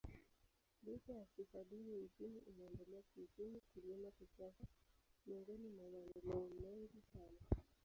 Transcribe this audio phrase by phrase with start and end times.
[0.83, 4.63] Licha ya sifa duni nchini, imeendelea kiuchumi, kilimo, kisiasa
[5.27, 7.39] miongoni mwa maendeleo mengi sana.